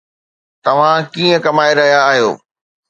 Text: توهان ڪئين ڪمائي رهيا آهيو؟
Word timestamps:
توهان 0.63 0.97
ڪئين 1.13 1.37
ڪمائي 1.45 1.71
رهيا 1.79 1.99
آهيو؟ 2.09 2.31